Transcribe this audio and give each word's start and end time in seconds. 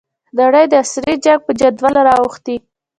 نړۍ 0.39 0.65
د 0.69 0.73
عصري 0.83 1.13
جنګ 1.25 1.39
په 1.45 1.51
جدل 1.59 1.93
رااوښتې. 2.07 2.55